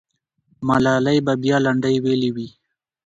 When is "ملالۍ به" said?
0.67-1.33